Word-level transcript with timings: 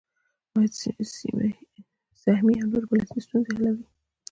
سهمیې 2.21 2.57
او 2.61 2.67
نورې 2.71 2.87
پالیسۍ 2.89 3.19
ستونزه 3.25 3.51
حلوي. 3.55 3.83